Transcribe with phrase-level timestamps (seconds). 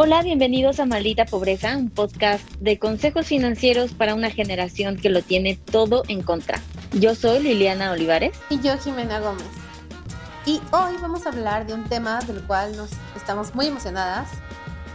[0.00, 5.22] Hola, bienvenidos a Maldita Pobreza, un podcast de consejos financieros para una generación que lo
[5.22, 6.60] tiene todo en contra.
[6.92, 8.38] Yo soy Liliana Olivares.
[8.48, 9.48] Y yo Jimena Gómez.
[10.46, 14.28] Y hoy vamos a hablar de un tema del cual nos estamos muy emocionadas,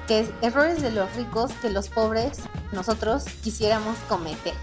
[0.08, 2.40] que es errores de los ricos que los pobres,
[2.72, 4.54] nosotros, quisiéramos cometer.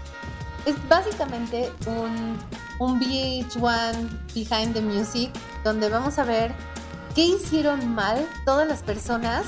[0.65, 2.35] Es básicamente un,
[2.79, 5.29] un VH1 Behind the Music,
[5.63, 6.51] donde vamos a ver
[7.13, 9.43] qué hicieron mal todas las personas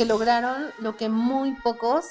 [0.00, 2.06] que lograron lo que muy pocos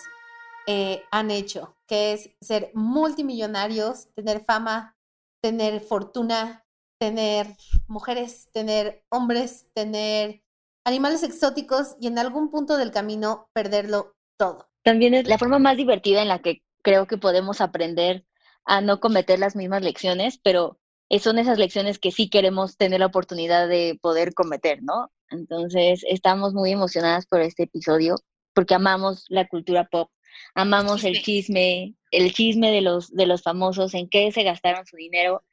[0.67, 4.95] eh, han hecho, que es ser multimillonarios, tener fama,
[5.41, 6.67] tener fortuna,
[6.99, 7.47] tener
[7.87, 10.43] mujeres, tener hombres, tener
[10.85, 14.69] animales exóticos y en algún punto del camino perderlo todo.
[14.83, 18.23] También es la forma más divertida en la que creo que podemos aprender
[18.65, 20.77] a no cometer las mismas lecciones, pero
[21.19, 25.09] son esas lecciones que sí queremos tener la oportunidad de poder cometer, ¿no?
[25.31, 28.15] Entonces, estamos muy emocionadas por este episodio
[28.53, 30.09] porque amamos la cultura pop,
[30.55, 34.97] amamos el chisme, el chisme de los, de los famosos, en qué se gastaron su
[34.97, 35.43] dinero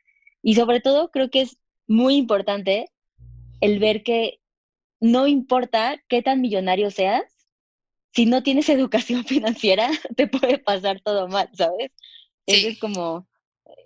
[0.42, 2.86] y sobre todo creo que es muy importante
[3.60, 4.40] el ver que
[5.00, 7.24] no importa qué tan millonario seas,
[8.12, 11.92] si no tienes educación financiera, te puede pasar todo mal, ¿sabes?
[12.46, 13.28] Ese es como,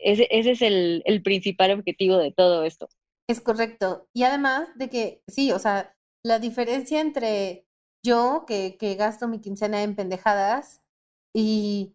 [0.03, 2.89] ese, ese es el, el principal objetivo de todo esto.
[3.31, 4.09] Es correcto.
[4.13, 7.65] Y además de que, sí, o sea, la diferencia entre
[8.05, 10.83] yo, que, que gasto mi quincena en pendejadas,
[11.33, 11.95] y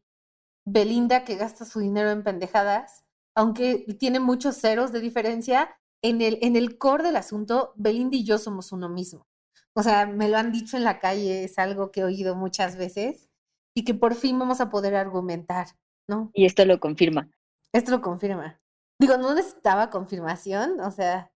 [0.65, 3.03] Belinda, que gasta su dinero en pendejadas,
[3.35, 8.23] aunque tiene muchos ceros de diferencia, en el, en el core del asunto, Belinda y
[8.23, 9.27] yo somos uno mismo.
[9.73, 12.77] O sea, me lo han dicho en la calle, es algo que he oído muchas
[12.77, 13.27] veces
[13.75, 15.67] y que por fin vamos a poder argumentar,
[16.07, 16.31] ¿no?
[16.33, 17.29] Y esto lo confirma.
[17.73, 18.61] Esto lo confirma.
[18.99, 21.31] Digo, no necesitaba confirmación, o sea,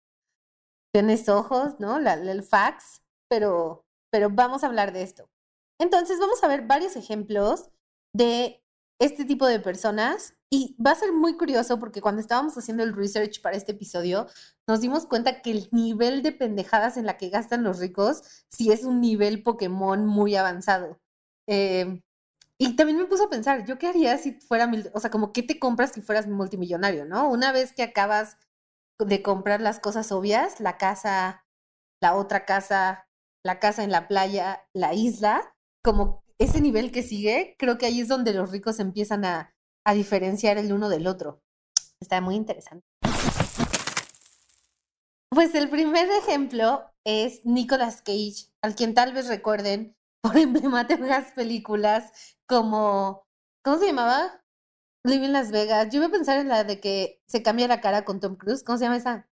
[0.94, 2.00] tienes ojos, ¿no?
[2.00, 5.30] La, el fax, pero, pero vamos a hablar de esto.
[5.80, 7.70] Entonces, vamos a ver varios ejemplos
[8.14, 8.64] de
[9.00, 12.96] este tipo de personas y va a ser muy curioso porque cuando estábamos haciendo el
[12.96, 14.28] research para este episodio,
[14.68, 18.72] nos dimos cuenta que el nivel de pendejadas en la que gastan los ricos sí
[18.72, 21.00] es un nivel Pokémon muy avanzado.
[21.48, 22.02] Eh,
[22.62, 25.42] y también me puse a pensar, ¿yo qué haría si fuera, o sea, como qué
[25.42, 27.30] te compras si fueras multimillonario, ¿no?
[27.30, 28.38] Una vez que acabas
[29.00, 31.46] de comprar las cosas obvias, la casa,
[32.02, 33.08] la otra casa,
[33.46, 38.02] la casa en la playa, la isla, como ese nivel que sigue, creo que ahí
[38.02, 39.56] es donde los ricos empiezan a,
[39.86, 41.42] a diferenciar el uno del otro.
[42.02, 42.86] Está muy interesante.
[45.30, 52.36] Pues el primer ejemplo es Nicolas Cage, al quien tal vez recuerden por emblemáticas películas
[52.48, 53.26] como,
[53.64, 54.42] ¿cómo se llamaba?
[55.06, 55.90] Living Las Vegas.
[55.92, 58.64] Yo iba a pensar en la de que se cambia la cara con Tom Cruise.
[58.64, 59.30] ¿Cómo se llama esa?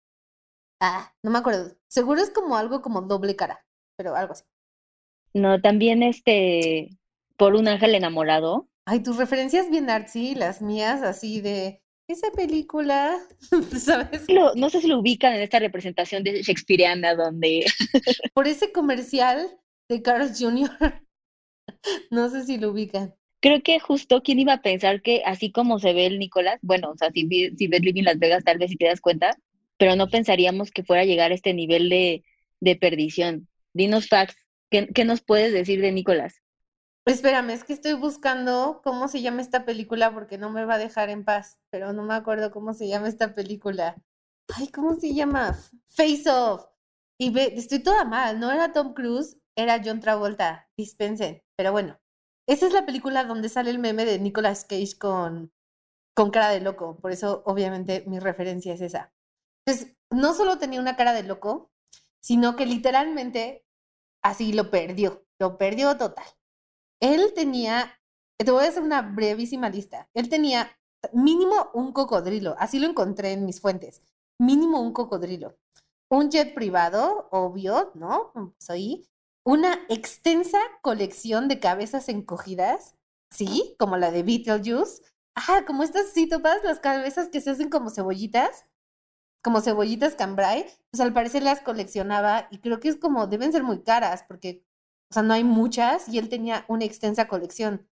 [0.82, 1.76] Ah, no me acuerdo.
[1.88, 4.44] Seguro es como algo como doble cara, pero algo así.
[5.34, 6.90] No, también este,
[7.38, 8.68] por un ángel enamorado.
[8.86, 13.18] Ay, tus referencias bien artsy, las mías así de esa película,
[13.80, 14.26] ¿sabes?
[14.28, 17.66] no sé si lo ubican en esta representación de Shakespeareana donde...
[18.34, 19.58] por ese comercial
[19.94, 20.70] de Carl Jr.
[22.12, 23.16] no sé si lo ubican.
[23.40, 26.92] Creo que justo, ¿quién iba a pensar que así como se ve el Nicolás, bueno,
[26.92, 27.28] o sea, si,
[27.58, 29.38] si ves Living Las Vegas tal vez si te das cuenta,
[29.78, 32.24] pero no pensaríamos que fuera a llegar a este nivel de,
[32.62, 33.48] de perdición.
[33.74, 34.38] Dinos facts,
[34.70, 36.42] ¿qué, ¿qué nos puedes decir de Nicolás?
[37.06, 40.80] Espérame, es que estoy buscando cómo se llama esta película porque no me va a
[40.80, 44.02] dejar en paz, pero no me acuerdo cómo se llama esta película.
[44.56, 45.60] Ay, ¿cómo se llama?
[45.88, 46.66] Face Off.
[47.18, 51.44] Y ve, estoy toda mal, no era Tom Cruise, era John Travolta, dispensen.
[51.56, 52.00] Pero bueno,
[52.48, 55.52] esa es la película donde sale el meme de Nicolas Cage con,
[56.16, 56.98] con cara de loco.
[56.98, 59.14] Por eso, obviamente, mi referencia es esa.
[59.66, 61.72] Entonces, no solo tenía una cara de loco,
[62.20, 63.66] sino que literalmente
[64.22, 65.26] así lo perdió.
[65.40, 66.26] Lo perdió total.
[67.00, 68.00] Él tenía,
[68.38, 70.10] te voy a hacer una brevísima lista.
[70.14, 70.70] Él tenía
[71.12, 74.02] mínimo un cocodrilo, así lo encontré en mis fuentes.
[74.40, 75.58] Mínimo un cocodrilo.
[76.10, 78.32] Un jet privado, obvio, ¿no?
[78.58, 79.06] Soy
[79.44, 82.96] una extensa colección de cabezas encogidas,
[83.30, 83.76] ¿sí?
[83.80, 85.04] Como la de Beetlejuice.
[85.36, 88.66] Ah, como estas, sí, topas las cabezas que se hacen como cebollitas,
[89.44, 93.64] como cebollitas cambrai, pues al parecer las coleccionaba y creo que es como, deben ser
[93.64, 94.64] muy caras porque,
[95.12, 97.88] o sea, no hay muchas y él tenía una extensa colección.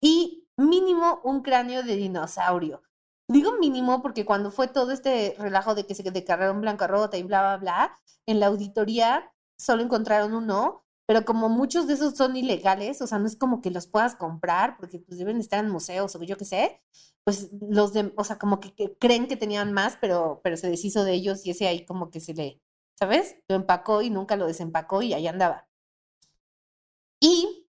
[0.00, 2.82] Y mínimo un cráneo de dinosaurio.
[3.28, 7.40] Digo mínimo porque cuando fue todo este relajo de que se declararon rota y bla,
[7.40, 13.02] bla, bla, en la auditoría solo encontraron uno pero como muchos de esos son ilegales,
[13.02, 16.16] o sea, no es como que los puedas comprar porque pues deben estar en museos
[16.16, 16.80] o yo qué sé,
[17.24, 21.04] pues los de, o sea, como que, creen que tenían más, pero, pero se deshizo
[21.04, 22.62] de ellos y ese ahí como que se le,
[22.98, 23.36] ¿sabes?
[23.48, 25.68] Lo empacó y nunca lo desempacó y ahí andaba.
[27.20, 27.68] Y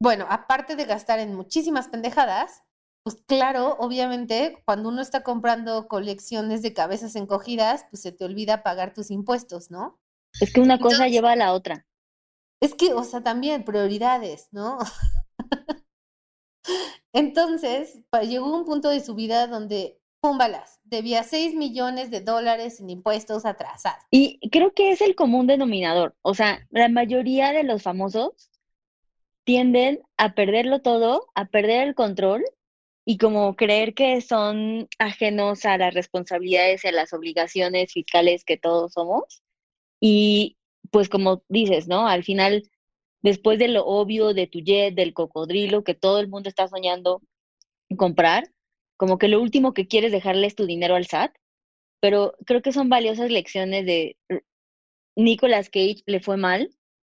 [0.00, 2.62] bueno, aparte de gastar en muchísimas pendejadas,
[3.02, 8.62] pues claro, obviamente, cuando uno está comprando colecciones de cabezas encogidas, pues se te olvida
[8.62, 9.98] pagar tus impuestos, ¿no?
[10.40, 11.86] Es que una cosa lleva a la otra.
[12.60, 14.78] Es que, o sea, también prioridades, ¿no?
[17.12, 22.90] Entonces, llegó un punto de su vida donde, púmbalas, debía 6 millones de dólares en
[22.90, 24.04] impuestos atrasados.
[24.10, 26.14] Y creo que es el común denominador.
[26.22, 28.50] O sea, la mayoría de los famosos
[29.44, 32.44] tienden a perderlo todo, a perder el control
[33.04, 38.56] y como creer que son ajenos a las responsabilidades y a las obligaciones fiscales que
[38.56, 39.42] todos somos.
[39.98, 40.56] Y
[40.90, 42.06] pues como dices, ¿no?
[42.08, 42.62] Al final,
[43.22, 47.22] después de lo obvio de tu jet, del cocodrilo, que todo el mundo está soñando
[47.96, 48.44] comprar,
[48.96, 51.32] como que lo último que quieres dejarle es tu dinero al SAT,
[52.00, 54.16] pero creo que son valiosas lecciones de
[55.16, 56.70] Nicolas Cage le fue mal,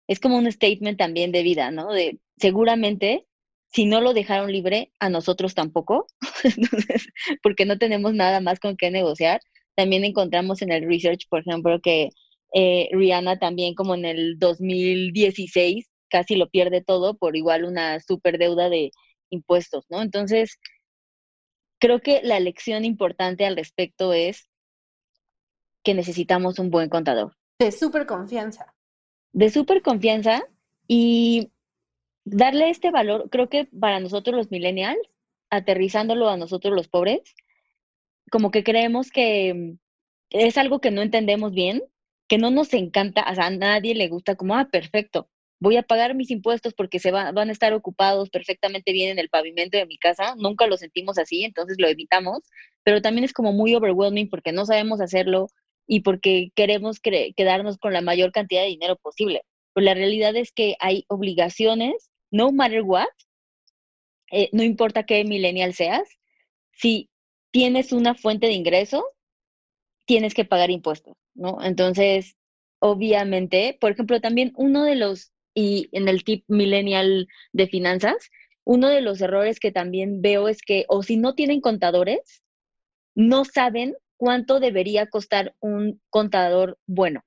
[0.07, 1.91] es como un statement también de vida, ¿no?
[1.91, 3.27] De seguramente
[3.73, 6.05] si no lo dejaron libre, a nosotros tampoco,
[7.43, 9.41] porque no tenemos nada más con qué negociar.
[9.75, 12.09] También encontramos en el research, por ejemplo, que
[12.53, 18.37] eh, Rihanna también como en el 2016 casi lo pierde todo por igual una super
[18.37, 18.91] deuda de
[19.31, 20.03] impuestos, ¿no?
[20.03, 20.59] Entonces,
[21.79, 24.47] creo que la lección importante al respecto es
[25.83, 27.35] que necesitamos un buen contador.
[27.57, 28.75] De súper confianza.
[29.31, 30.43] De súper confianza
[30.87, 31.51] y
[32.25, 35.01] darle este valor, creo que para nosotros los millennials,
[35.49, 37.21] aterrizándolo a nosotros los pobres,
[38.31, 39.77] como que creemos que
[40.29, 41.83] es algo que no entendemos bien,
[42.27, 45.29] que no nos encanta, o sea, a nadie le gusta como, ah, perfecto,
[45.63, 49.29] voy a pagar mis impuestos porque se van a estar ocupados perfectamente bien en el
[49.29, 50.35] pavimento de mi casa.
[50.37, 52.39] Nunca lo sentimos así, entonces lo evitamos,
[52.83, 55.47] pero también es como muy overwhelming porque no sabemos hacerlo
[55.87, 59.43] y porque queremos quedarnos con la mayor cantidad de dinero posible.
[59.73, 63.07] Pero la realidad es que hay obligaciones, no matter what,
[64.31, 66.09] eh, no importa qué millennial seas,
[66.73, 67.09] si
[67.51, 69.05] tienes una fuente de ingreso,
[70.05, 71.57] tienes que pagar impuestos, ¿no?
[71.63, 72.35] Entonces,
[72.79, 78.29] obviamente, por ejemplo, también uno de los, y en el tip millennial de finanzas,
[78.65, 82.43] uno de los errores que también veo es que, o si no tienen contadores,
[83.15, 87.21] no saben cuánto debería costar un contador bueno.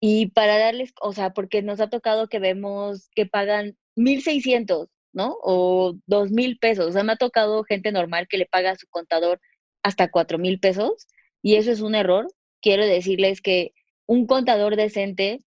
[0.00, 5.36] Y para darles, o sea, porque nos ha tocado que vemos que pagan 1.600, ¿no?
[5.42, 6.86] O 2.000 pesos.
[6.86, 9.40] O sea, me ha tocado gente normal que le paga a su contador
[9.82, 11.08] hasta 4.000 pesos
[11.42, 12.28] y eso es un error.
[12.60, 13.72] Quiero decirles que
[14.06, 15.42] un contador decente,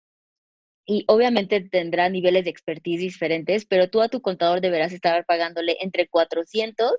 [0.86, 5.76] y obviamente tendrá niveles de expertise diferentes, pero tú a tu contador deberás estar pagándole
[5.80, 6.92] entre 400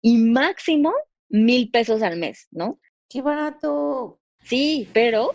[0.00, 0.92] y máximo
[1.28, 2.80] mil pesos al mes, ¿no?
[3.08, 4.20] ¡Qué barato!
[4.42, 5.30] Sí, pero,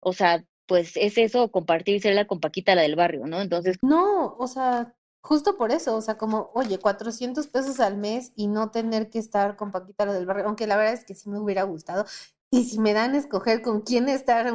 [0.00, 3.40] o sea, pues es eso, compartírsela con Paquita, la del barrio, ¿no?
[3.40, 3.78] Entonces...
[3.82, 8.48] No, o sea, justo por eso, o sea, como, oye, 400 pesos al mes y
[8.48, 11.30] no tener que estar con Paquita, la del barrio, aunque la verdad es que sí
[11.30, 12.04] me hubiera gustado.
[12.50, 14.54] Y si me dan a escoger con quién estar en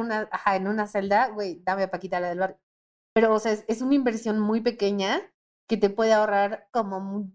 [0.66, 2.58] una, celda, güey, dame a Paquita del barrio.
[3.12, 5.22] Pero, o sea, es, una inversión muy pequeña
[5.68, 7.30] que te puede ahorrar como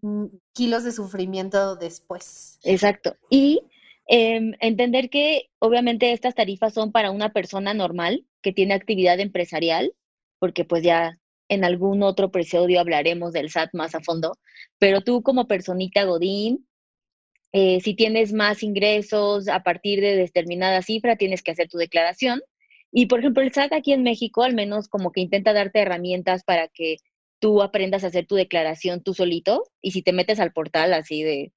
[0.53, 2.59] kilos de sufrimiento después.
[2.63, 3.15] Exacto.
[3.29, 3.61] Y
[4.07, 9.93] em, entender que obviamente estas tarifas son para una persona normal que tiene actividad empresarial,
[10.39, 11.17] porque pues ya
[11.47, 14.37] en algún otro episodio hablaremos del SAT más a fondo,
[14.77, 16.67] pero tú como personita Godín,
[17.51, 22.41] eh, si tienes más ingresos a partir de determinada cifra, tienes que hacer tu declaración.
[22.91, 26.43] Y por ejemplo, el SAT aquí en México al menos como que intenta darte herramientas
[26.43, 26.97] para que
[27.39, 29.63] tú aprendas a hacer tu declaración tú solito.
[29.81, 31.51] Y si te metes al portal así de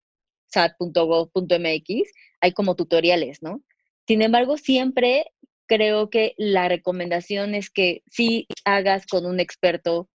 [0.47, 3.63] sat.gov.mx, hay como tutoriales, ¿no?
[4.07, 5.27] Sin embargo, siempre
[5.67, 10.09] creo que la recomendación es que sí hagas con un experto,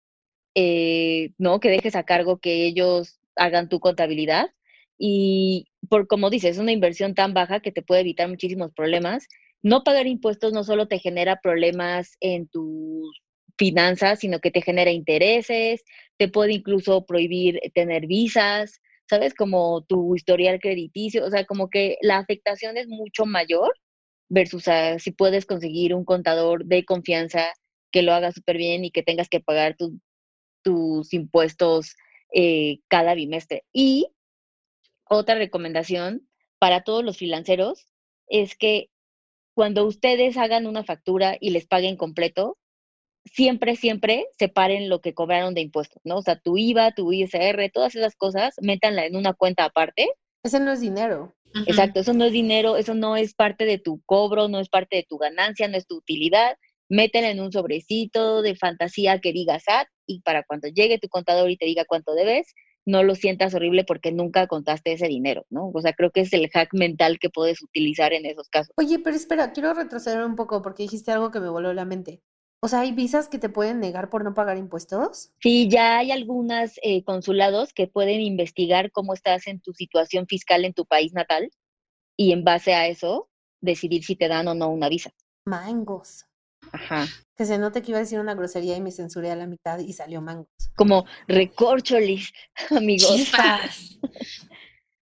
[0.55, 1.59] eh, ¿no?
[1.59, 4.49] Que dejes a cargo que ellos hagan tu contabilidad
[4.97, 9.27] y por como dices, es una inversión tan baja que te puede evitar muchísimos problemas.
[9.61, 13.21] No pagar impuestos no solo te genera problemas en tus
[13.57, 15.83] finanzas, sino que te genera intereses,
[16.17, 19.33] te puede incluso prohibir tener visas, ¿sabes?
[19.33, 23.73] Como tu historial crediticio, o sea, como que la afectación es mucho mayor
[24.29, 24.65] versus
[24.99, 27.53] si puedes conseguir un contador de confianza
[27.91, 29.75] que lo haga súper bien y que tengas que pagar
[30.63, 31.95] tus impuestos
[32.33, 33.63] eh, cada bimestre.
[33.71, 34.07] Y
[35.09, 36.27] otra recomendación
[36.59, 37.85] para todos los freelanceros
[38.27, 38.89] es que
[39.53, 42.57] cuando ustedes hagan una factura y les paguen completo,
[43.23, 46.17] siempre, siempre separen lo que cobraron de impuestos, ¿no?
[46.17, 50.09] O sea, tu IVA, tu ISR, todas esas cosas, métanla en una cuenta aparte.
[50.43, 51.33] Ese no es dinero.
[51.67, 54.97] Exacto, eso no es dinero, eso no es parte de tu cobro, no es parte
[54.97, 56.57] de tu ganancia, no es tu utilidad,
[56.89, 61.49] métela en un sobrecito de fantasía que diga SAT y para cuando llegue tu contador
[61.49, 62.53] y te diga cuánto debes,
[62.85, 65.71] no lo sientas horrible porque nunca contaste ese dinero, ¿no?
[65.73, 68.73] O sea, creo que es el hack mental que puedes utilizar en esos casos.
[68.77, 72.21] Oye, pero espera, quiero retroceder un poco porque dijiste algo que me voló la mente.
[72.61, 75.31] O sea, ¿hay visas que te pueden negar por no pagar impuestos?
[75.39, 80.65] Sí, ya hay algunos eh, consulados que pueden investigar cómo estás en tu situación fiscal
[80.65, 81.51] en tu país natal
[82.17, 83.29] y en base a eso
[83.61, 85.11] decidir si te dan o no una visa.
[85.45, 86.25] Mangos.
[86.75, 87.07] Ajá.
[87.35, 89.79] Que se note que iba a decir una grosería y me censuré a la mitad
[89.79, 90.47] y salió mangos.
[90.75, 92.31] Como recorcholis,
[92.69, 93.15] amigos.
[93.15, 93.99] Chispas.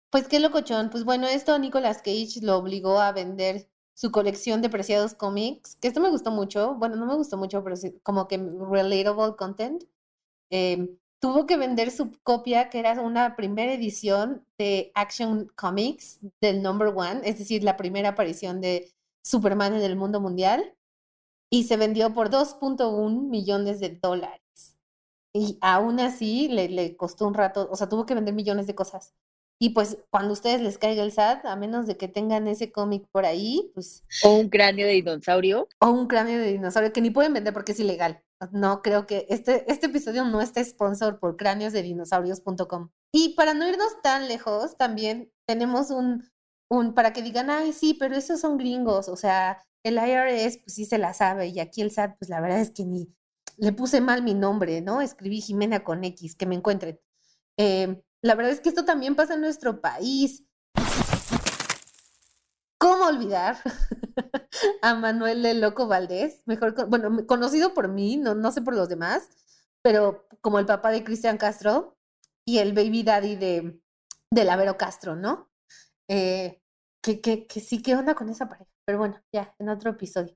[0.10, 0.90] Pues qué locochón.
[0.90, 5.88] Pues bueno, esto Nicolas Cage lo obligó a vender su colección de preciados cómics, que
[5.88, 6.76] esto me gustó mucho.
[6.76, 9.84] Bueno, no me gustó mucho, pero sí, como que relatable content.
[10.50, 16.62] Em, tuvo que vender su copia, que era una primera edición de Action Comics del
[16.62, 18.92] Number One, es decir, la primera aparición de
[19.24, 20.76] Superman en el mundo mundial,
[21.52, 24.42] y se vendió por 2.1 millones de dólares.
[25.34, 28.76] Y aún así le, le costó un rato, o sea, tuvo que vender millones de
[28.76, 29.14] cosas.
[29.60, 32.72] Y pues cuando a ustedes les caiga el SAT, a menos de que tengan ese
[32.72, 34.04] cómic por ahí, pues...
[34.24, 35.68] O un cráneo de dinosaurio.
[35.80, 38.24] O un cráneo de dinosaurio que ni pueden vender porque es ilegal.
[38.52, 42.90] No creo que este, este episodio no esté sponsor por cráneosdedinosaurios.com.
[43.14, 46.24] Y para no irnos tan lejos, también tenemos un,
[46.96, 50.86] para que digan, ay, sí, pero esos son gringos, o sea, el IRS pues sí
[50.86, 53.14] se la sabe y aquí el SAT pues la verdad es que ni
[53.58, 55.02] le puse mal mi nombre, ¿no?
[55.02, 57.00] Escribí Jimena con X, que me encuentren.
[57.58, 60.46] Eh, la verdad es que esto también pasa en nuestro país.
[62.78, 63.58] ¿Cómo olvidar
[64.82, 66.42] a Manuel el Loco Valdés?
[66.46, 69.30] Mejor, bueno, conocido por mí, no, no sé por los demás,
[69.84, 71.98] pero como el papá de Cristian Castro
[72.46, 73.80] y el baby daddy de,
[74.32, 75.52] de Lavero Castro, ¿no?
[76.08, 76.61] Eh,
[77.02, 78.72] que, que, que, sí, ¿qué onda con esa pareja?
[78.86, 80.36] Pero bueno, ya, en otro episodio.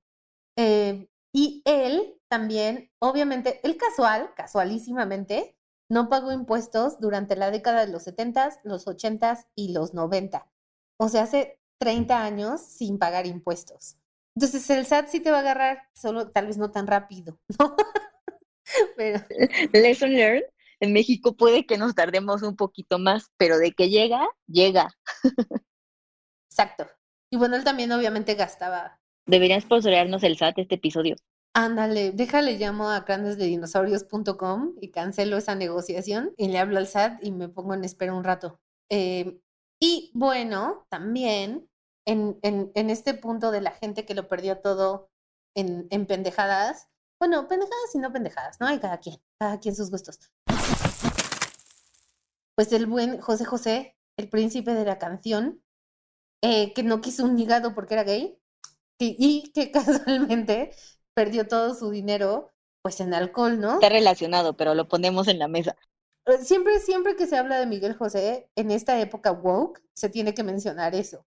[0.57, 5.57] Eh, y él también, obviamente, él casual, casualísimamente,
[5.89, 10.47] no pagó impuestos durante la década de los 70, los 80 y los 90.
[10.97, 13.97] O sea, hace 30 años sin pagar impuestos.
[14.35, 17.75] Entonces el SAT sí te va a agarrar, solo tal vez no tan rápido, ¿no?
[18.97, 19.21] pero...
[19.73, 20.43] Lesson learned.
[20.81, 24.89] En México puede que nos tardemos un poquito más, pero de que llega, llega.
[26.55, 26.87] Exacto.
[27.29, 28.97] Y bueno, él también obviamente gastaba.
[29.25, 31.17] Deberían sponsorearnos el SAT este episodio.
[31.53, 37.31] Ándale, déjale llamo a dinosaurios.com y cancelo esa negociación y le hablo al SAT y
[37.31, 38.61] me pongo en espera un rato.
[38.89, 39.37] Eh,
[39.81, 41.67] y bueno, también
[42.05, 45.09] en, en, en, este punto de la gente que lo perdió todo
[45.55, 46.87] en, en pendejadas,
[47.19, 48.67] bueno, pendejadas y no pendejadas, ¿no?
[48.67, 50.19] Hay cada quien, cada quien sus gustos.
[52.55, 55.61] Pues el buen José José, el príncipe de la canción,
[56.41, 58.37] eh, que no quiso un hígado porque era gay,
[58.99, 60.71] y que casualmente
[61.13, 62.51] perdió todo su dinero
[62.81, 63.75] pues en alcohol, ¿no?
[63.75, 65.75] Está relacionado, pero lo ponemos en la mesa.
[66.27, 70.35] Eh, siempre, siempre que se habla de Miguel José, en esta época woke, se tiene
[70.35, 71.25] que mencionar eso.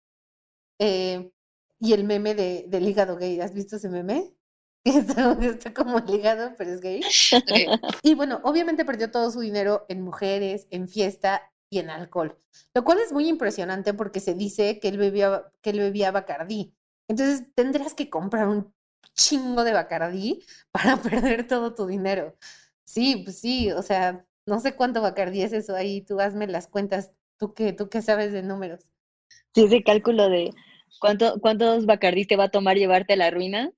[0.79, 1.31] Eh,
[1.79, 4.33] y el meme de, del hígado gay, ¿has visto ese meme?
[4.83, 7.01] Está, está como ligado, pero es gay.
[8.03, 12.37] y bueno, obviamente perdió todo su dinero en mujeres, en fiesta y en alcohol,
[12.73, 16.73] lo cual es muy impresionante porque se dice que él bebía, que él bebía Bacardí.
[17.07, 18.73] Entonces tendrás que comprar un
[19.15, 22.37] chingo de Bacardí para perder todo tu dinero.
[22.85, 26.67] Sí, pues sí, o sea, no sé cuánto Bacardí es eso ahí, tú hazme las
[26.67, 28.91] cuentas, tú que, tú que sabes de números.
[29.55, 30.51] Sí, ese cálculo de
[30.99, 33.71] cuánto, cuántos Bacardí te va a tomar llevarte a la ruina,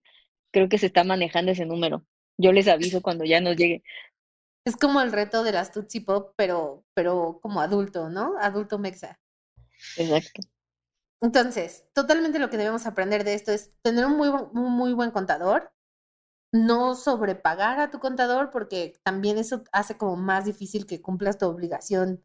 [0.52, 2.06] creo que se está manejando ese número.
[2.38, 3.84] Yo les aviso cuando ya nos llegue.
[4.66, 8.36] Es como el reto de las Tootsie Pop, pero, pero como adulto, ¿no?
[8.40, 9.20] Adulto mexa.
[9.98, 10.42] Exacto.
[11.22, 15.72] Entonces, totalmente lo que debemos aprender de esto es tener un muy, muy buen contador,
[16.52, 21.48] no sobrepagar a tu contador porque también eso hace como más difícil que cumplas tu
[21.48, 22.24] obligación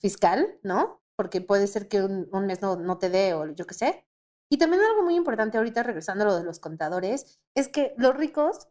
[0.00, 1.02] fiscal, ¿no?
[1.16, 4.06] Porque puede ser que un, mes no, no, te dé o yo qué sé.
[4.50, 8.16] Y también algo muy importante ahorita, regresando a lo de los contadores, es que los
[8.16, 8.68] ricos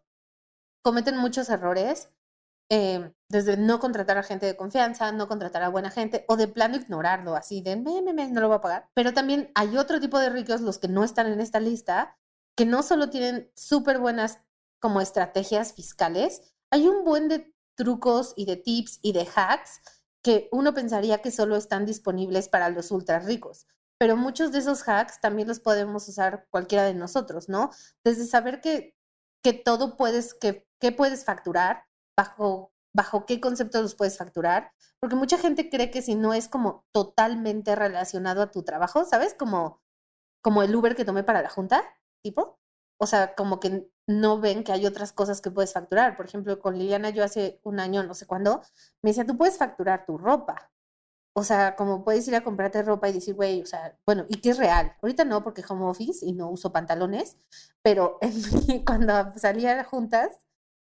[0.83, 2.11] cometen muchos errores
[2.69, 6.47] eh, desde no contratar a gente de confianza, no contratar a buena gente o de
[6.47, 8.89] plano ignorarlo, así de, me, no lo voy a pagar.
[8.93, 12.17] Pero también hay otro tipo de ricos, los que no están en esta lista,
[12.55, 14.39] que no solo tienen súper buenas
[14.79, 19.81] como estrategias fiscales, hay un buen de trucos y de tips y de hacks
[20.21, 23.67] que uno pensaría que solo están disponibles para los ultra ricos.
[23.97, 27.71] Pero muchos de esos hacks también los podemos usar cualquiera de nosotros, ¿no?
[28.03, 28.95] Desde saber que,
[29.43, 31.85] que todo puedes, que, que puedes facturar,
[32.19, 36.49] bajo, bajo qué conceptos los puedes facturar, porque mucha gente cree que si no es
[36.49, 39.33] como totalmente relacionado a tu trabajo, ¿sabes?
[39.33, 39.81] Como,
[40.41, 41.81] como el Uber que tomé para la junta,
[42.21, 42.59] tipo.
[43.01, 46.17] O sea, como que no ven que hay otras cosas que puedes facturar.
[46.17, 48.61] Por ejemplo, con Liliana yo hace un año, no sé cuándo,
[49.01, 50.69] me decía, tú puedes facturar tu ropa.
[51.33, 54.41] O sea, como puedes ir a comprarte ropa y decir, güey, o sea, bueno, y
[54.41, 54.97] que es real.
[55.01, 57.37] Ahorita no, porque home office y no uso pantalones,
[57.81, 58.19] pero
[58.85, 60.37] cuando salía juntas,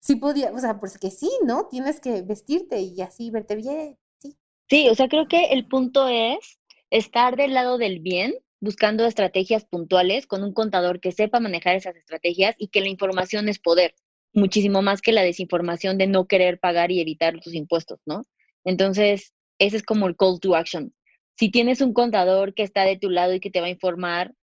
[0.01, 1.67] sí podía, o sea, pues que sí, ¿no?
[1.67, 4.35] Tienes que vestirte y así verte bien, sí.
[4.69, 9.65] Sí, o sea, creo que el punto es estar del lado del bien, buscando estrategias
[9.65, 13.95] puntuales con un contador que sepa manejar esas estrategias y que la información es poder,
[14.33, 18.23] muchísimo más que la desinformación de no querer pagar y evitar tus impuestos, ¿no?
[18.63, 20.93] Entonces, ese es como el call to action.
[21.37, 24.33] Si tienes un contador que está de tu lado y que te va a informar,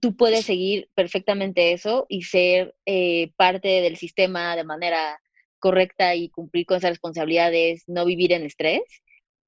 [0.00, 5.20] tú puedes seguir perfectamente eso y ser eh, parte del sistema de manera
[5.58, 8.82] correcta y cumplir con esas responsabilidades, no vivir en estrés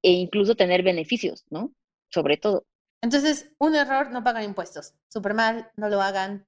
[0.02, 1.72] e incluso tener beneficios, ¿no?
[2.10, 2.64] Sobre todo.
[3.02, 4.94] Entonces, un error, no pagan impuestos.
[5.08, 6.46] Súper mal, no lo hagan.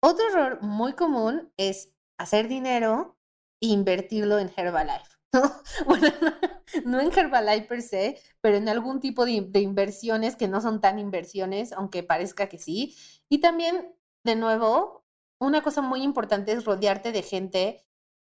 [0.00, 3.16] Otro error muy común es hacer dinero
[3.60, 5.15] e invertirlo en Herbalife.
[5.86, 6.08] Bueno,
[6.84, 10.80] no en Herbalife per se, pero en algún tipo de, de, inversiones que no son
[10.80, 12.96] tan inversiones, aunque parezca que sí.
[13.28, 15.04] Y también, de nuevo,
[15.40, 17.86] una cosa muy importante es rodearte de gente,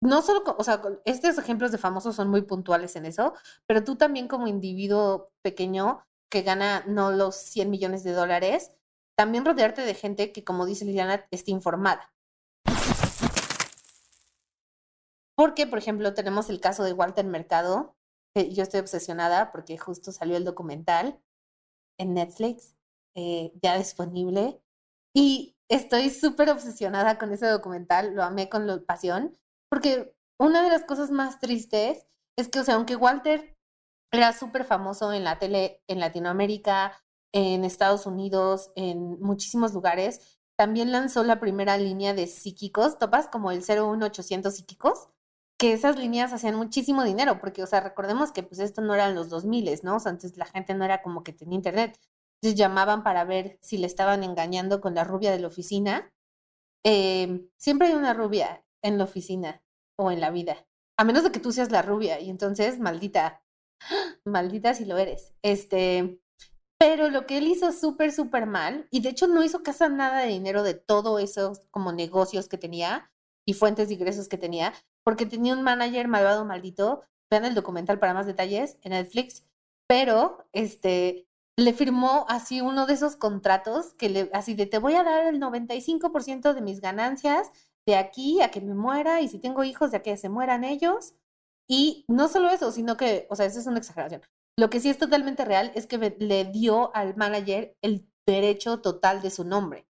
[0.02, 3.34] no solo, o sea, estos ejemplos de famosos son muy puntuales en eso,
[3.66, 8.72] pero tú también como individuo pequeño que gana no los 100 millones de dólares,
[9.16, 12.12] también rodearte de gente que, como dice Liliana, esté informada.
[15.40, 17.96] Porque, por ejemplo, tenemos el caso de Walter Mercado,
[18.34, 21.18] que yo estoy obsesionada porque justo salió el documental
[21.98, 22.76] en Netflix,
[23.14, 24.60] eh, ya disponible.
[25.16, 29.34] Y estoy súper obsesionada con ese documental, lo amé con pasión,
[29.70, 32.04] porque una de las cosas más tristes
[32.36, 33.56] es que, o sea, aunque Walter
[34.12, 40.92] era súper famoso en la tele en Latinoamérica, en Estados Unidos, en muchísimos lugares, también
[40.92, 45.08] lanzó la primera línea de psíquicos, topas como el 01800 psíquicos,
[45.60, 49.14] que esas líneas hacían muchísimo dinero, porque, o sea, recordemos que pues esto no eran
[49.14, 49.98] los 2000, ¿no?
[50.06, 52.00] Antes la gente no era como que tenía internet.
[52.40, 56.14] Entonces llamaban para ver si le estaban engañando con la rubia de la oficina.
[56.82, 59.62] Eh, siempre hay una rubia en la oficina
[59.98, 60.66] o en la vida,
[60.98, 63.42] a menos de que tú seas la rubia, y entonces, maldita,
[64.24, 65.34] maldita si lo eres.
[65.42, 66.22] Este,
[66.78, 70.20] pero lo que él hizo súper, súper mal, y de hecho no hizo casi nada
[70.22, 73.12] de dinero de todo esos como negocios que tenía
[73.46, 74.72] y fuentes de ingresos que tenía,
[75.04, 77.02] porque tenía un manager malvado maldito.
[77.30, 79.44] Vean el documental para más detalles en Netflix,
[79.86, 84.94] pero este le firmó así uno de esos contratos que le así de te voy
[84.94, 87.50] a dar el 95% de mis ganancias
[87.86, 90.64] de aquí a que me muera y si tengo hijos de a que se mueran
[90.64, 91.14] ellos.
[91.68, 94.22] Y no solo eso, sino que, o sea, eso es una exageración.
[94.58, 99.22] Lo que sí es totalmente real es que le dio al manager el derecho total
[99.22, 99.86] de su nombre.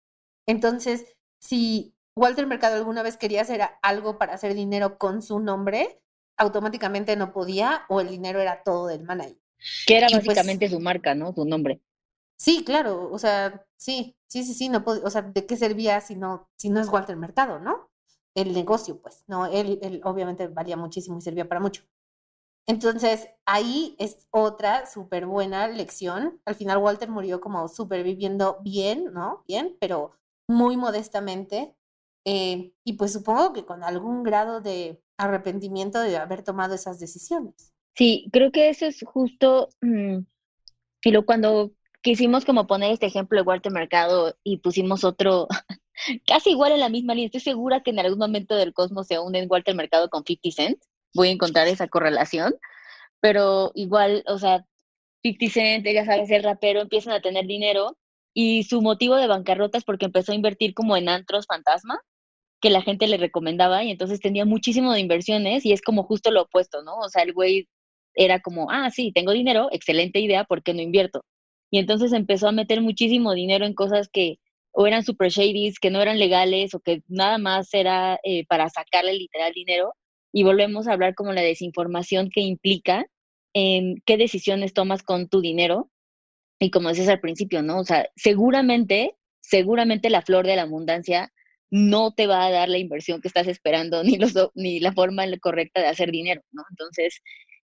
[0.47, 1.05] Entonces,
[1.39, 6.01] si Walter Mercado alguna vez quería hacer algo para hacer dinero con su nombre,
[6.35, 9.37] automáticamente no podía o el dinero era todo del manager.
[9.85, 11.33] Que era pues básicamente su marca, ¿no?
[11.33, 11.81] Su nombre.
[12.35, 16.15] Sí, claro, o sea, sí, sí, sí, sí, no o sea, ¿de qué servía si
[16.15, 17.89] no, si no es Walter Mercado, no?
[18.35, 21.83] El negocio, pues, no, él, él obviamente valía muchísimo y servía para mucho.
[22.67, 26.41] Entonces, ahí es otra súper buena lección.
[26.45, 29.43] Al final, Walter murió como superviviendo bien, ¿no?
[29.47, 30.11] Bien, pero
[30.47, 31.75] muy modestamente,
[32.29, 37.73] eh, y pues supongo que con algún grado de arrepentimiento de haber tomado esas decisiones.
[37.95, 40.17] Sí, creo que eso es justo, mm,
[41.05, 45.47] y lo cuando quisimos como poner este ejemplo de Walter Mercado y pusimos otro
[46.27, 49.19] casi igual en la misma línea, estoy segura que en algún momento del cosmos se
[49.19, 52.53] unen Walter Mercado con 50 Cent, voy a encontrar esa correlación,
[53.21, 54.65] pero igual, o sea,
[55.23, 57.97] 50 Cent, ya sabes, el rapero, empiezan a tener dinero
[58.33, 62.01] y su motivo de bancarrota es porque empezó a invertir como en antros fantasma
[62.61, 66.31] que la gente le recomendaba y entonces tenía muchísimo de inversiones y es como justo
[66.31, 66.97] lo opuesto, ¿no?
[66.97, 67.67] O sea, el güey
[68.15, 71.23] era como, ah, sí, tengo dinero, excelente idea, ¿por qué no invierto?
[71.71, 74.39] Y entonces empezó a meter muchísimo dinero en cosas que
[74.79, 78.69] o eran super shadies, que no eran legales o que nada más era eh, para
[78.69, 79.93] sacarle literal dinero.
[80.31, 83.07] Y volvemos a hablar como la desinformación que implica
[83.53, 85.89] en qué decisiones tomas con tu dinero.
[86.59, 87.79] Y como decías al principio, ¿no?
[87.79, 91.33] O sea, seguramente, seguramente la flor de la abundancia
[91.69, 95.25] no te va a dar la inversión que estás esperando ni, los, ni la forma
[95.39, 96.63] correcta de hacer dinero, ¿no?
[96.69, 97.21] Entonces,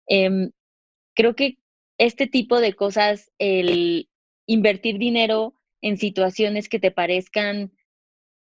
[0.06, 0.50] em,
[1.14, 1.58] creo que
[1.98, 4.08] este tipo de cosas, el
[4.46, 7.72] invertir dinero en situaciones que te parezcan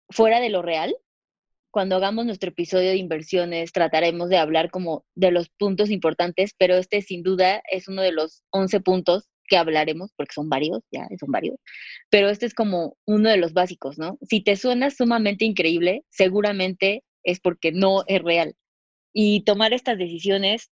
[0.09, 0.95] fuera de lo real,
[1.71, 6.75] cuando hagamos nuestro episodio de inversiones trataremos de hablar como de los puntos importantes, pero
[6.75, 11.07] este sin duda es uno de los 11 puntos que hablaremos, porque son varios, ya
[11.19, 11.57] son varios,
[12.09, 14.17] pero este es como uno de los básicos, ¿no?
[14.21, 18.55] Si te suena sumamente increíble, seguramente es porque no es real.
[19.13, 20.69] Y tomar estas decisiones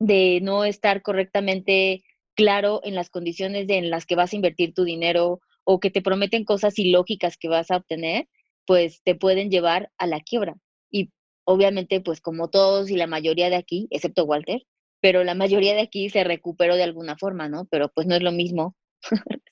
[0.00, 2.02] de no estar correctamente
[2.34, 6.02] claro en las condiciones en las que vas a invertir tu dinero o que te
[6.02, 8.26] prometen cosas ilógicas que vas a obtener,
[8.66, 10.56] pues te pueden llevar a la quiebra.
[10.90, 11.10] Y
[11.44, 14.62] obviamente, pues como todos y la mayoría de aquí, excepto Walter,
[15.02, 17.66] pero la mayoría de aquí se recuperó de alguna forma, ¿no?
[17.66, 18.76] Pero pues no es lo mismo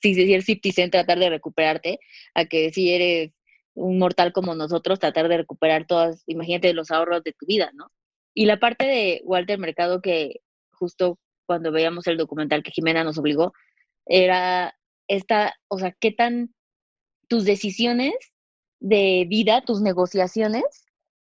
[0.01, 1.99] si eres 50 tratar de recuperarte
[2.33, 3.33] a que si eres
[3.73, 7.91] un mortal como nosotros tratar de recuperar todas, imagínate los ahorros de tu vida, ¿no?
[8.33, 13.17] Y la parte de Walter Mercado que justo cuando veíamos el documental que Jimena nos
[13.17, 13.53] obligó,
[14.05, 14.73] era
[15.07, 16.53] esta, o sea, qué tan
[17.27, 18.13] tus decisiones
[18.79, 20.63] de vida, tus negociaciones,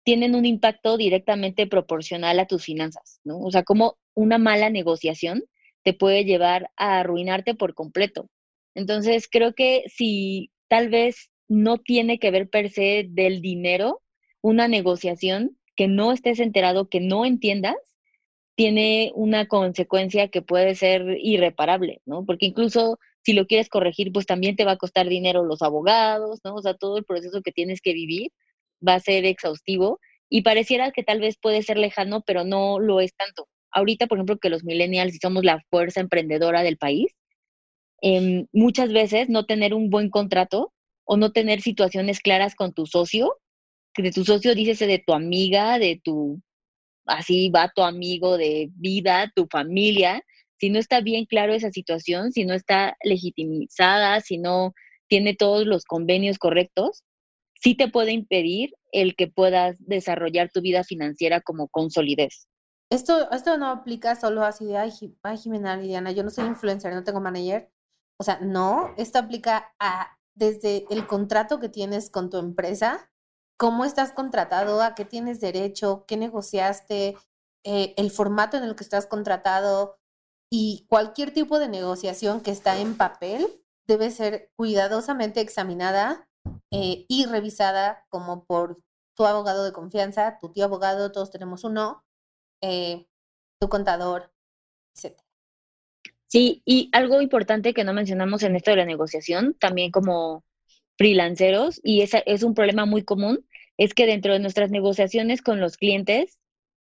[0.05, 3.38] tienen un impacto directamente proporcional a tus finanzas, ¿no?
[3.40, 5.44] O sea, como una mala negociación
[5.83, 8.29] te puede llevar a arruinarte por completo.
[8.75, 14.01] Entonces, creo que si tal vez no tiene que ver per se del dinero,
[14.40, 17.77] una negociación que no estés enterado, que no entiendas,
[18.55, 22.25] tiene una consecuencia que puede ser irreparable, ¿no?
[22.27, 26.40] Porque incluso si lo quieres corregir, pues también te va a costar dinero los abogados,
[26.44, 26.55] ¿no?
[26.57, 28.31] O sea, todo el proceso que tienes que vivir
[28.87, 33.01] va a ser exhaustivo y pareciera que tal vez puede ser lejano, pero no lo
[33.01, 33.48] es tanto.
[33.72, 37.12] Ahorita, por ejemplo, que los millennials somos la fuerza emprendedora del país,
[38.02, 40.72] em, muchas veces no tener un buen contrato
[41.04, 43.37] o no tener situaciones claras con tu socio,
[43.94, 46.40] que de tu socio dícese de tu amiga, de tu,
[47.06, 50.22] así va tu amigo de vida, tu familia,
[50.62, 54.74] si no está bien claro esa situación, si no está legitimizada, si no
[55.08, 57.02] tiene todos los convenios correctos,
[57.61, 62.46] sí te puede impedir el que puedas desarrollar tu vida financiera como con solidez.
[62.92, 64.92] Esto, esto no aplica solo así de, ay,
[65.38, 67.72] Jimena, Liliana, yo no soy influencer, no tengo manager.
[68.20, 73.11] O sea, no, esto aplica a desde el contrato que tienes con tu empresa,
[73.57, 77.16] cómo estás contratado, a qué tienes derecho, qué negociaste,
[77.64, 79.96] eh, el formato en el que estás contratado
[80.50, 86.28] y cualquier tipo de negociación que está en papel debe ser cuidadosamente examinada
[86.70, 88.83] eh, y revisada como por
[89.16, 92.05] tu abogado de confianza, tu tío abogado, todos tenemos uno,
[92.62, 93.07] eh,
[93.61, 94.33] tu contador,
[94.94, 95.18] etc.
[96.29, 100.44] Sí, y algo importante que no mencionamos en esto de la negociación, también como
[100.96, 103.46] freelanceros, y esa es un problema muy común,
[103.77, 106.38] es que dentro de nuestras negociaciones con los clientes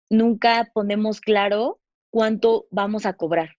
[0.10, 1.80] nunca ponemos claro
[2.12, 3.58] cuánto vamos a cobrar,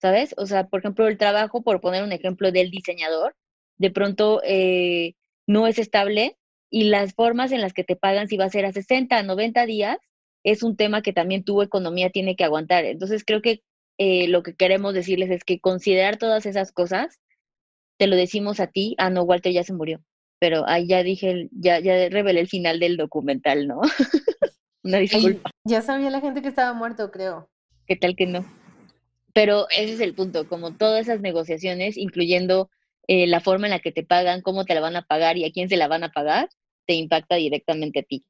[0.00, 0.34] ¿sabes?
[0.36, 3.36] O sea, por ejemplo, el trabajo, por poner un ejemplo del diseñador,
[3.76, 5.14] de pronto eh,
[5.46, 6.36] no es estable
[6.70, 9.66] y las formas en las que te pagan, si va a ser a 60, 90
[9.66, 9.98] días,
[10.50, 12.84] es un tema que también tu economía tiene que aguantar.
[12.84, 13.62] Entonces, creo que
[13.98, 17.18] eh, lo que queremos decirles es que considerar todas esas cosas,
[17.98, 20.00] te lo decimos a ti, ah, no, Walter ya se murió,
[20.38, 23.80] pero ahí ya dije, ya, ya revelé el final del documental, ¿no?
[24.84, 25.50] Una disculpa.
[25.64, 27.50] ya sabía la gente que estaba muerto, creo.
[27.86, 28.46] ¿Qué tal que no?
[29.34, 32.70] Pero ese es el punto, como todas esas negociaciones, incluyendo
[33.08, 35.44] eh, la forma en la que te pagan, cómo te la van a pagar y
[35.44, 36.48] a quién se la van a pagar,
[36.86, 38.24] te impacta directamente a ti.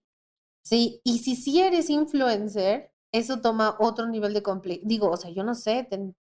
[0.62, 4.86] Sí, y si sí eres influencer, eso toma otro nivel de complejidad.
[4.86, 5.88] Digo, o sea, yo no sé,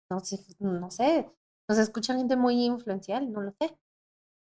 [0.10, 1.30] no sé, no sé,
[1.68, 3.78] nos escucha gente muy influencial, no lo sé.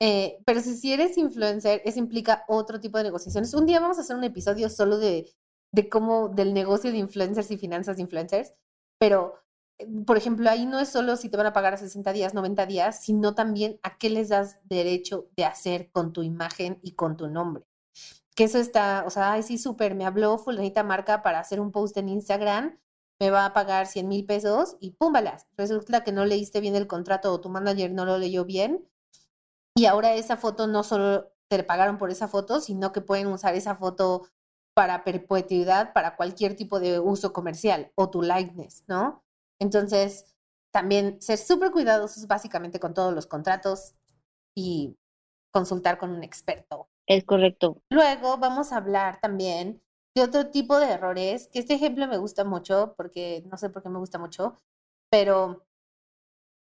[0.01, 3.53] Eh, pero si, si eres influencer, eso implica otro tipo de negociaciones.
[3.53, 5.31] Un día vamos a hacer un episodio solo de,
[5.71, 8.53] de cómo, del negocio de influencers y finanzas de influencers,
[8.99, 9.35] pero,
[9.79, 12.33] eh, por ejemplo, ahí no es solo si te van a pagar a 60 días,
[12.33, 16.93] 90 días, sino también a qué les das derecho de hacer con tu imagen y
[16.93, 17.65] con tu nombre
[18.35, 21.71] que eso está, o sea, ay, sí, súper, me habló fulanita marca para hacer un
[21.71, 22.79] post en Instagram,
[23.19, 25.47] me va a pagar 100 mil pesos y púmbalas.
[25.55, 28.87] Resulta que no leíste bien el contrato o tu manager no lo leyó bien
[29.75, 33.55] y ahora esa foto no solo te pagaron por esa foto, sino que pueden usar
[33.55, 34.27] esa foto
[34.73, 39.23] para perpetuidad, para cualquier tipo de uso comercial o tu likeness, ¿no?
[39.59, 40.25] Entonces,
[40.71, 43.93] también ser súper cuidadosos básicamente con todos los contratos
[44.55, 44.97] y
[45.51, 47.81] consultar con un experto es correcto.
[47.89, 49.81] Luego vamos a hablar también
[50.15, 53.81] de otro tipo de errores, que este ejemplo me gusta mucho, porque no sé por
[53.81, 54.57] qué me gusta mucho,
[55.09, 55.65] pero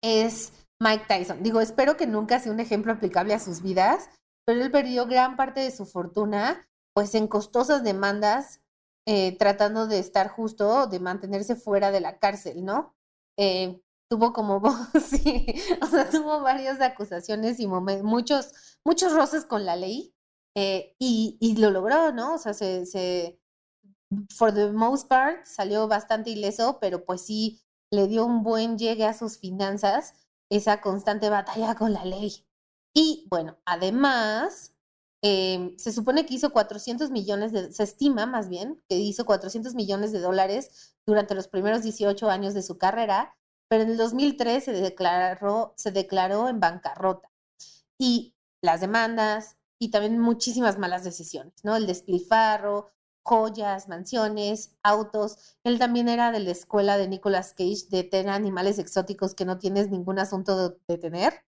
[0.03, 1.43] es Mike Tyson.
[1.43, 4.09] Digo, espero que nunca sea un ejemplo aplicable a sus vidas,
[4.45, 8.61] pero él perdió gran parte de su fortuna, pues en costosas demandas,
[9.07, 12.95] eh, tratando de estar justo, de mantenerse fuera de la cárcel, ¿no?
[13.37, 14.61] Eh, tuvo como,
[15.07, 15.45] sí,
[15.81, 20.14] o sea, tuvo varias acusaciones y muchos, muchos roces con la ley,
[20.55, 22.35] eh, y, y, lo logró, ¿no?
[22.35, 23.39] O sea, se, se,
[24.35, 29.05] for the most part, salió bastante ileso, pero pues sí, le dio un buen llegue
[29.05, 30.13] a sus finanzas
[30.49, 32.45] esa constante batalla con la ley.
[32.93, 34.73] Y bueno, además,
[35.21, 39.75] em, se supone que hizo 400 millones de, se estima más bien, que hizo 400
[39.75, 43.35] millones de dólares durante los primeros 18 años de su carrera,
[43.69, 47.29] pero en el 2003 se declaró, se declaró en bancarrota.
[47.99, 51.75] Y las demandas y también muchísimas malas decisiones, ¿no?
[51.75, 52.89] El despilfarro,
[53.21, 55.37] joyas, mansiones, autos.
[55.63, 59.59] Él también era de la escuela de Nicolas Cage de tener animales exóticos que no
[59.59, 61.45] tienes ningún asunto de, tener.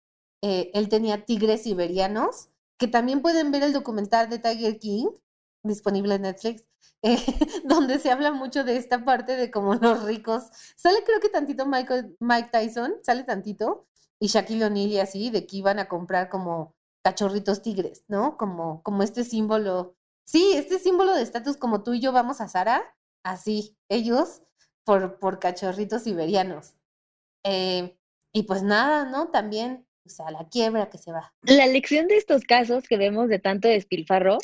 [0.42, 5.08] Eh, él tenía tigres siberianos, que también pueden ver el documental de Tiger King,
[5.64, 6.64] disponible en Netflix,
[7.02, 7.18] eh,
[7.66, 10.44] donde se habla mucho de esta parte de cómo los ricos.
[10.78, 13.88] Sale creo que tantito Mike Tyson, sale tantito,
[14.20, 18.38] y Shaquille O'Neal y así, de que iban a comprar como cachorritos tigres, ¿no?
[18.38, 19.96] Como, como este símbolo
[20.32, 24.42] Sí, este símbolo de estatus como tú y yo vamos a Sara, así, ellos
[24.86, 26.76] por, por cachorritos siberianos.
[27.44, 27.98] Eh,
[28.34, 29.30] y pues nada, ¿no?
[29.30, 31.34] También, o sea, la quiebra que se va.
[31.42, 34.38] La lección de estos casos que vemos de tanto despilfarro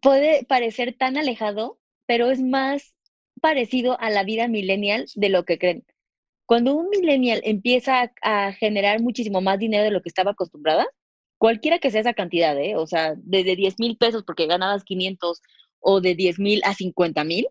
[0.00, 2.94] puede parecer tan alejado, pero es más
[3.40, 5.84] parecido a la vida millennial de lo que creen.
[6.46, 10.86] Cuando un millennial empieza a generar muchísimo más dinero de lo que estaba acostumbrada,
[11.42, 12.76] cualquiera que sea esa cantidad, ¿eh?
[12.76, 15.42] o sea, desde 10 mil pesos porque ganabas 500
[15.80, 17.48] o de 10 mil a 50 mil,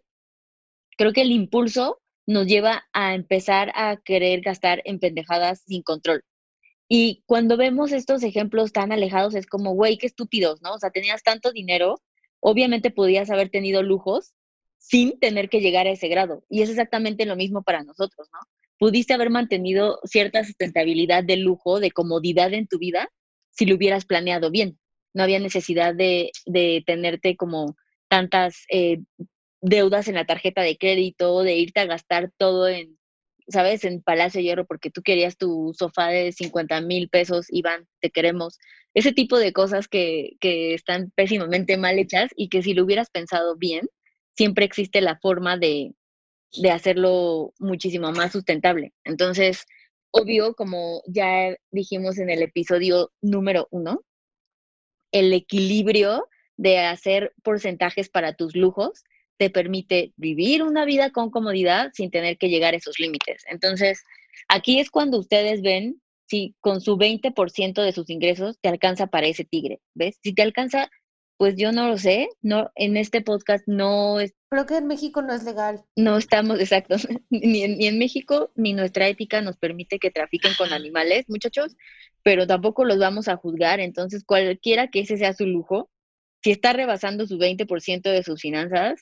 [0.98, 6.24] creo que el impulso nos lleva a empezar a querer gastar en pendejadas sin control.
[6.88, 10.76] Y cuando vemos estos ejemplos tan alejados, es como, güey, qué estúpidos, ¿no?
[10.76, 12.02] O sea, tenías tanto dinero,
[12.40, 14.32] obviamente podías haber tenido lujos
[14.78, 16.46] sin tener que llegar a ese grado.
[16.48, 18.40] Y es exactamente lo mismo para nosotros, ¿no?
[18.80, 23.10] Pudiste haber mantenido cierta sustentabilidad de lujo, de comodidad en tu vida,
[23.52, 24.80] si lo hubieras planeado bien.
[25.14, 27.76] No había necesidad de, de tenerte como
[28.08, 29.00] tantas eh,
[29.62, 32.98] deudas en la tarjeta de crédito, de irte a gastar todo en,
[33.48, 33.84] ¿sabes?
[33.86, 38.58] En Palacio Hierro porque tú querías tu sofá de 50 mil pesos, Iván, te queremos.
[38.94, 43.10] Ese tipo de cosas que, que están pésimamente mal hechas y que si lo hubieras
[43.10, 43.88] pensado bien,
[44.36, 45.94] siempre existe la forma de,
[46.54, 48.94] de hacerlo muchísimo más sustentable.
[49.04, 49.66] Entonces,
[50.12, 54.04] obvio, como ya dijimos en el episodio número uno,
[55.12, 59.04] el equilibrio de hacer porcentajes para tus lujos
[59.38, 63.44] te permite vivir una vida con comodidad sin tener que llegar a esos límites.
[63.48, 64.04] Entonces,
[64.48, 69.28] aquí es cuando ustedes ven si con su 20% de sus ingresos te alcanza para
[69.28, 70.18] ese tigre, ¿ves?
[70.22, 70.90] Si te alcanza
[71.42, 74.36] pues yo no lo sé, no, en este podcast no es...
[74.52, 75.84] Creo que en México no es legal.
[75.96, 76.98] No estamos, exacto,
[77.32, 81.76] ni en, ni en México ni nuestra ética nos permite que trafiquen con animales, muchachos,
[82.22, 85.90] pero tampoco los vamos a juzgar, entonces cualquiera que ese sea su lujo,
[86.44, 89.02] si está rebasando su 20% de sus finanzas,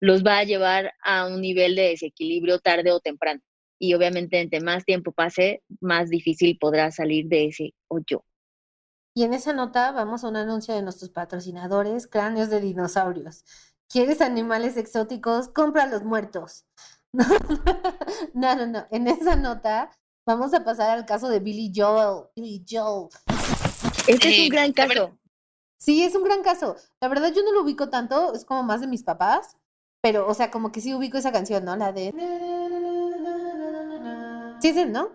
[0.00, 3.42] los va a llevar a un nivel de desequilibrio tarde o temprano.
[3.78, 8.24] Y obviamente, entre más tiempo pase, más difícil podrá salir de ese hoyo.
[9.16, 13.44] Y en esa nota vamos a un anuncio de nuestros patrocinadores, Cráneos de Dinosaurios.
[13.88, 15.48] ¿Quieres animales exóticos?
[15.48, 16.66] Compra los muertos.
[18.34, 19.90] No, no, no, En esa nota
[20.26, 22.26] vamos a pasar al caso de Billy Joel.
[22.34, 23.08] Billy Joel.
[24.08, 25.16] Este es un gran caso.
[25.78, 26.74] Sí, es un gran caso.
[27.00, 29.56] La verdad yo no lo ubico tanto, es como más de mis papás,
[30.00, 31.76] pero, o sea, como que sí ubico esa canción, ¿no?
[31.76, 32.10] La de...
[34.60, 35.10] Sí, es él, ¿no?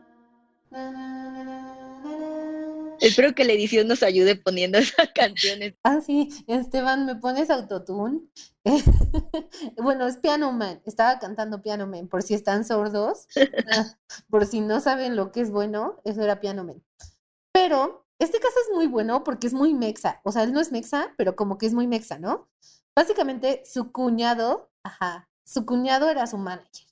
[3.02, 5.76] Espero que la edición nos ayude poniendo esas canciones.
[5.84, 8.22] Ah, sí, Esteban, ¿me pones autotune?
[9.78, 13.28] bueno, es Piano Man, estaba cantando Piano Man, por si están sordos,
[13.74, 13.98] ah,
[14.30, 16.84] por si no saben lo que es bueno, eso era Piano Man.
[17.54, 20.72] Pero este caso es muy bueno porque es muy mexa, o sea, él no es
[20.72, 22.50] mexa, pero como que es muy mexa, ¿no?
[22.96, 26.86] Básicamente su cuñado, ajá, su cuñado era su manager.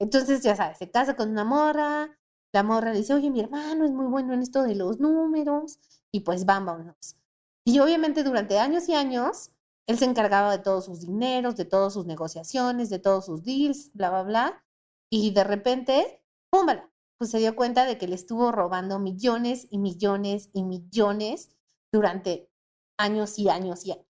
[0.00, 2.18] Entonces, ya sabes, se casa con una morra,
[2.52, 5.78] la morra le dice, oye, mi hermano es muy bueno en esto de los números,
[6.12, 7.16] y pues vámonos.
[7.64, 9.52] Y obviamente durante años y años,
[9.86, 13.90] él se encargaba de todos sus dineros, de todas sus negociaciones, de todos sus deals,
[13.92, 14.64] bla, bla, bla.
[15.10, 16.90] Y de repente, ¡púmbala!
[17.18, 21.50] Pues se dio cuenta de que le estuvo robando millones y millones y millones
[21.92, 22.50] durante
[22.98, 24.06] años y años y años.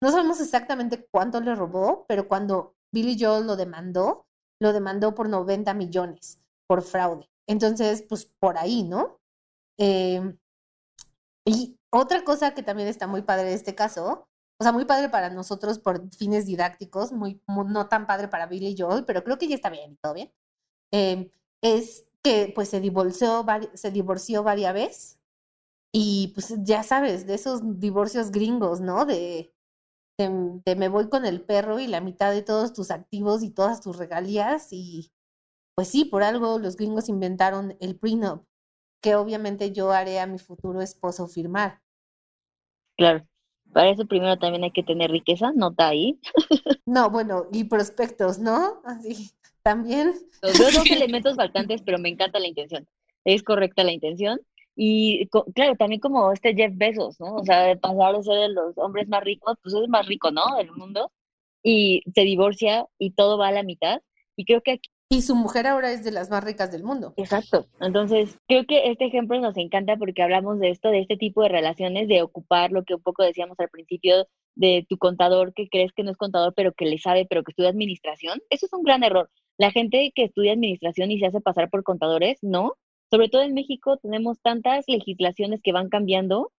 [0.00, 4.26] No sabemos exactamente cuánto le robó, pero cuando Billy Joel lo demandó,
[4.60, 7.28] lo demandó por 90 millones por fraude.
[7.48, 9.20] Entonces, pues por ahí, ¿no?
[9.78, 10.38] Em,
[11.46, 14.28] y otra cosa que también está muy padre de este caso,
[14.60, 18.76] o sea, muy padre para nosotros por fines didácticos, muy, no tan padre para Billy
[18.78, 20.32] Joel, pero creo que ya está bien todo bien,
[20.92, 21.30] em,
[21.62, 25.18] es que pues se divorció, se divorció varias veces
[25.92, 29.06] y pues ya sabes, de esos divorcios gringos, ¿no?
[29.06, 29.54] De,
[30.18, 33.80] de, me voy con el perro y la mitad de todos tus activos y todas
[33.80, 35.12] tus regalías y
[35.78, 38.42] pues sí, por algo los gringos inventaron el prenup,
[39.00, 41.80] que obviamente yo haré a mi futuro esposo firmar.
[42.96, 43.24] Claro.
[43.72, 46.18] Para eso primero también hay que tener riqueza, nota ahí.
[46.84, 48.82] No, bueno, y prospectos, ¿no?
[48.84, 49.30] Así,
[49.62, 50.14] también.
[50.42, 52.88] Los dos elementos faltantes, pero me encanta la intención.
[53.24, 54.40] Es correcta la intención.
[54.74, 57.36] Y claro, también como este Jeff Bezos, ¿no?
[57.36, 60.32] O sea, de pasar de ser de los hombres más ricos, pues es más rico,
[60.32, 60.42] ¿no?
[60.56, 61.12] Del mundo.
[61.62, 64.02] Y se divorcia y todo va a la mitad.
[64.34, 67.14] Y creo que aquí y su mujer ahora es de las más ricas del mundo.
[67.16, 67.66] Exacto.
[67.80, 71.48] Entonces, creo que este ejemplo nos encanta porque hablamos de esto, de este tipo de
[71.48, 75.92] relaciones, de ocupar lo que un poco decíamos al principio de tu contador que crees
[75.92, 78.40] que no es contador, pero que le sabe, pero que estudia administración.
[78.50, 79.30] Eso es un gran error.
[79.56, 82.74] La gente que estudia administración y se hace pasar por contadores, no.
[83.10, 86.52] Sobre todo en México tenemos tantas legislaciones que van cambiando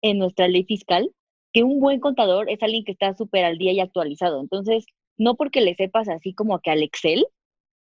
[0.00, 1.10] en nuestra ley fiscal
[1.52, 4.40] que un buen contador es alguien que está súper al día y actualizado.
[4.40, 7.26] Entonces, no porque le sepas así como que al Excel,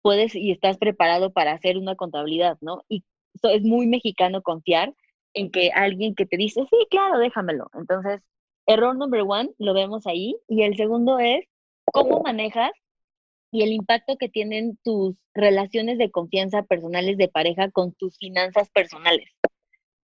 [0.05, 2.83] puedes y estás preparado para hacer una contabilidad, ¿no?
[2.90, 3.05] Y
[3.43, 4.95] es muy mexicano confiar
[5.33, 7.71] en que alguien que te dice, sí, claro, déjamelo.
[7.73, 8.21] Entonces,
[8.67, 10.37] error number one, lo vemos ahí.
[10.47, 11.47] Y el segundo es
[11.87, 12.71] cómo manejas
[13.51, 18.69] y el impacto que tienen tus relaciones de confianza personales de pareja con tus finanzas
[18.71, 19.31] personales.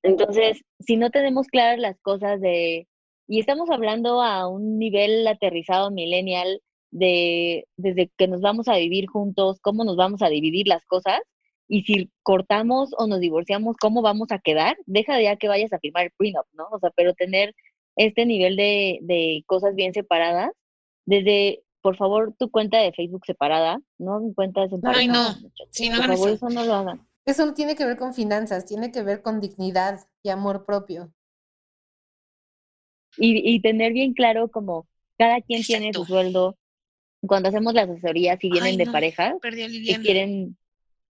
[0.02, 2.88] Entonces, si no tenemos claras las cosas de,
[3.28, 9.06] y estamos hablando a un nivel aterrizado millennial, de desde que nos vamos a vivir
[9.06, 11.20] juntos, cómo nos vamos a dividir las cosas
[11.70, 15.78] y si cortamos o nos divorciamos, cómo vamos a quedar, deja ya que vayas a
[15.78, 16.66] firmar el prenup, ¿no?
[16.72, 17.54] O sea, pero tener
[17.94, 20.50] este nivel de, de cosas bien separadas,
[21.06, 24.18] desde, por favor, tu cuenta de Facebook separada, ¿no?
[24.18, 24.98] Mi cuenta separada.
[24.98, 25.32] Ay, no,
[25.70, 27.06] sí, no por favor, eso no lo hagan.
[27.24, 31.12] Eso no tiene que ver con finanzas, tiene que ver con dignidad y amor propio.
[33.16, 36.56] Y, y tener bien claro como cada quien tiene su sueldo,
[37.26, 40.56] cuando hacemos las asesorías y vienen de parejas que quieren,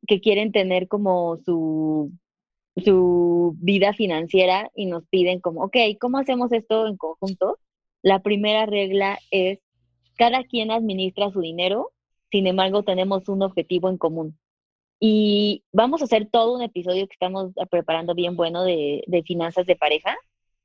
[0.06, 2.12] que quieren tener como su,
[2.76, 7.58] su vida financiera y nos piden como, ok, ¿cómo hacemos esto en conjunto?
[8.02, 9.60] La primera regla es,
[10.16, 11.92] cada quien administra su dinero,
[12.30, 14.38] sin embargo tenemos un objetivo en común.
[14.98, 19.64] Y vamos a hacer todo un episodio que estamos preparando bien bueno de, de finanzas
[19.64, 20.14] de pareja,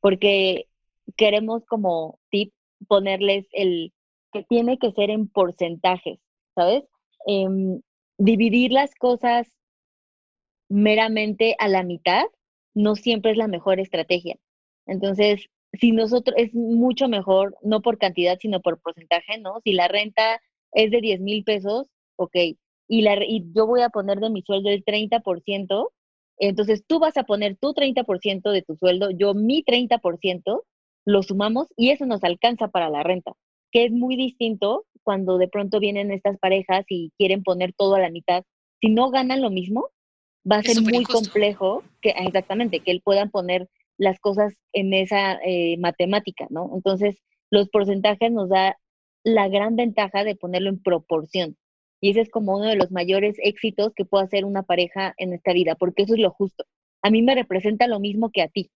[0.02, 0.68] porque
[1.16, 2.52] queremos como tip
[2.88, 3.94] ponerles el
[4.44, 6.20] tiene que ser en porcentajes,
[6.56, 6.84] ¿sabes?
[7.26, 7.82] Em,
[8.18, 9.48] dividir las cosas
[10.70, 12.24] meramente a la mitad
[12.74, 14.38] no siempre es la mejor estrategia.
[14.86, 19.60] Entonces, si nosotros, es mucho mejor, no por cantidad, sino por porcentaje, ¿no?
[19.64, 20.42] Si la renta
[20.74, 22.36] es de 10 mil pesos, ok,
[22.88, 25.90] y, la, y yo voy a poner de mi sueldo el 30%,
[26.38, 30.64] entonces tú vas a poner tu 30% de tu sueldo, yo mi 30%,
[31.06, 33.34] lo sumamos y eso nos alcanza para la renta
[33.72, 38.00] que es muy distinto cuando de pronto vienen estas parejas y quieren poner todo a
[38.00, 38.44] la mitad.
[38.82, 39.90] Si no ganan lo mismo,
[40.50, 45.40] va a ser muy complejo que exactamente que él puedan poner las cosas en esa
[45.46, 46.72] eh, matemática, ¿no?
[46.76, 48.78] Entonces, los porcentajes nos da
[49.24, 51.58] la gran ventaja de ponerlo en proporción.
[52.02, 55.34] Y ese es como uno de los mayores éxitos que puede hacer una pareja en
[55.34, 56.66] esta vida, porque eso es lo justo.
[57.02, 58.70] A mí me representa lo mismo que a ti,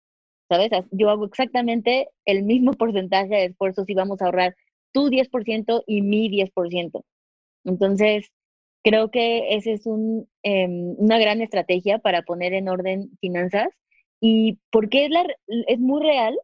[0.47, 0.71] ¿sabes?
[0.91, 4.55] Yo hago exactamente el mismo porcentaje de esfuerzo si vamos a ahorrar
[4.91, 7.03] tu 10% y mi 10%.
[7.65, 8.31] Entonces,
[8.83, 9.85] creo que esa es
[10.43, 13.67] em, una gran estrategia para poner en orden finanzas
[14.21, 15.11] y porque es,
[15.67, 16.37] es muy real,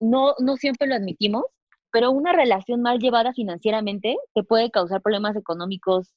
[0.00, 1.44] no, no siempre lo admitimos,
[1.92, 6.14] pero una relación mal llevada financieramente te puede causar problemas económicos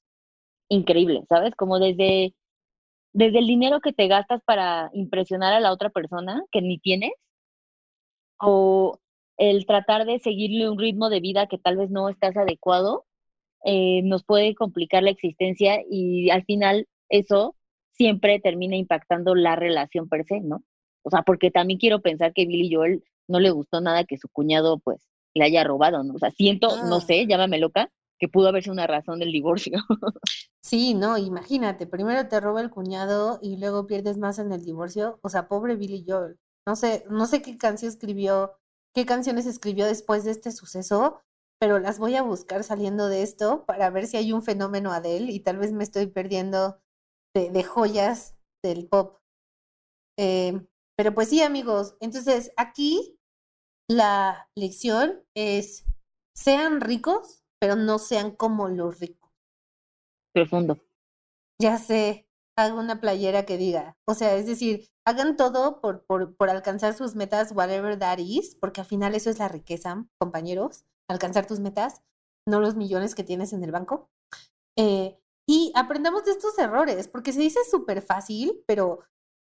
[0.69, 1.55] increíbles, ¿sabes?
[1.55, 2.33] Como desde,
[3.13, 7.11] desde el dinero que te gastas para impresionar a la otra persona que ni tienes,
[8.39, 8.99] o
[9.37, 13.05] el tratar de seguirle un ritmo de vida que tal vez no estás adecuado,
[13.65, 17.55] eh, nos puede complicar la existencia y al final eso
[17.91, 20.63] siempre termina impactando la relación per se, ¿no?
[21.03, 24.27] O sea, porque también quiero pensar que Billy Joel no le gustó nada que su
[24.29, 26.15] cuñado pues le haya robado, ¿no?
[26.15, 27.01] O sea, siento, no ah.
[27.01, 29.79] sé, llámame loca, que pudo haberse una razón del divorcio.
[30.65, 35.19] Sí, no, imagínate, primero te roba el cuñado y luego pierdes más en el divorcio.
[35.21, 36.39] O sea, pobre Billy Joel.
[36.65, 38.53] No sé, no sé qué canción escribió
[38.93, 41.21] qué canciones escribió después de este suceso,
[41.59, 45.31] pero las voy a buscar saliendo de esto para ver si hay un fenómeno Adele
[45.31, 46.79] y tal vez me estoy perdiendo
[47.33, 49.19] de, joyas del pop.
[50.19, 53.17] Eh, pero pues sí, amigos, entonces aquí
[53.89, 55.85] la lección es,
[56.35, 59.31] sean ricos, pero no sean como los ricos.
[60.33, 60.79] Profundo.
[61.61, 62.27] Ya sé,
[62.57, 66.93] hago una playera que diga, o sea, es decir, hagan todo por, por, por, alcanzar
[66.93, 71.59] sus metas, whatever that is, porque al final eso es la riqueza, compañeros, alcanzar tus
[71.59, 72.01] metas,
[72.47, 74.09] no los millones que tienes en el banco.
[74.77, 78.99] Eh, y aprendamos de estos errores, porque se dice súper fácil, pero,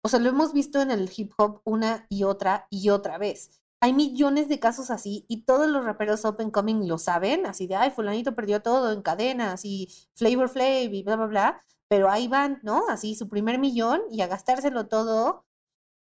[0.03, 3.61] o sea, lo hemos visto en el hip hop una y otra y otra vez.
[3.81, 7.75] Hay millones de casos así y todos los raperos open coming lo saben, así de,
[7.75, 12.27] ay, fulanito perdió todo en cadenas y Flavor Flav y bla, bla, bla, pero ahí
[12.27, 12.89] van, ¿no?
[12.89, 15.45] Así su primer millón y a gastárselo todo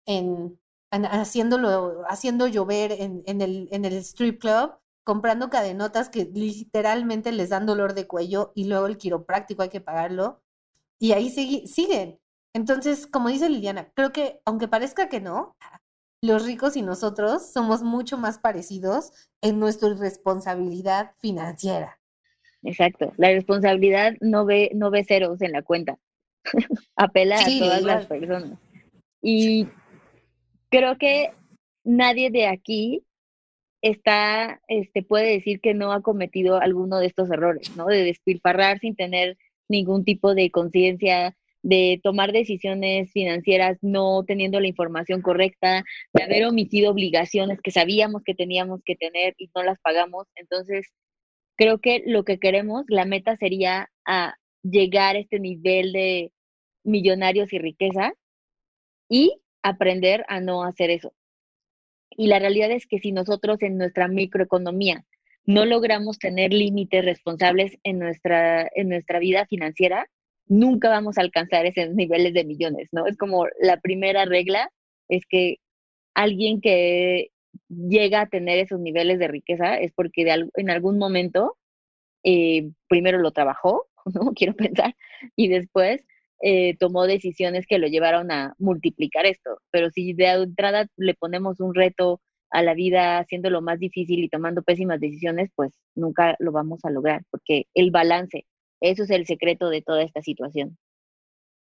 [0.05, 0.57] en,
[0.89, 4.71] haciéndolo, haciendo llover en, en, el, en el strip club
[5.03, 9.81] comprando cadenotas que literalmente les dan dolor de cuello y luego el quiropráctico hay que
[9.81, 10.41] pagarlo.
[10.97, 11.29] Y ahí
[11.67, 12.21] siguen.
[12.53, 15.57] Entonces, como dice Liliana, creo que aunque parezca que no,
[16.21, 19.11] los ricos y nosotros somos mucho más parecidos
[19.41, 22.00] en nuestra responsabilidad financiera.
[22.63, 23.13] Exacto.
[23.17, 25.97] La responsabilidad no ve, no ve ceros en la cuenta.
[26.95, 28.59] Apela a todas las personas.
[29.21, 29.67] Y
[30.69, 31.31] creo que
[31.83, 33.03] nadie de aquí
[33.81, 37.87] está, este, puede decir que no ha cometido alguno de estos errores, ¿no?
[37.87, 39.37] De despilfarrar sin tener
[39.67, 45.83] ningún tipo de conciencia, de tomar decisiones financieras no teniendo la información correcta,
[46.13, 50.27] de haber omitido obligaciones que sabíamos que teníamos que tener y no las pagamos.
[50.35, 50.91] Entonces,
[51.61, 54.33] creo que lo que queremos, la meta sería a
[54.63, 56.31] llegar a este nivel de
[56.83, 58.13] millonarios y riqueza
[59.07, 61.13] y aprender a no hacer eso.
[62.17, 65.05] Y la realidad es que si nosotros en nuestra microeconomía
[65.45, 70.07] no logramos tener límites responsables en nuestra, en nuestra vida financiera,
[70.47, 73.05] nunca vamos a alcanzar esos niveles de millones, ¿no?
[73.05, 74.71] Es como la primera regla,
[75.09, 75.57] es que
[76.15, 77.29] alguien que
[77.69, 81.57] llega a tener esos niveles de riqueza es porque de, en algún momento
[82.23, 84.33] eh, primero lo trabajó, ¿no?
[84.33, 84.95] Quiero pensar,
[85.35, 86.05] y después
[86.41, 89.59] eh, tomó decisiones que lo llevaron a multiplicar esto.
[89.71, 94.29] Pero si de entrada le ponemos un reto a la vida haciéndolo más difícil y
[94.29, 98.45] tomando pésimas decisiones, pues nunca lo vamos a lograr, porque el balance,
[98.81, 100.77] eso es el secreto de toda esta situación.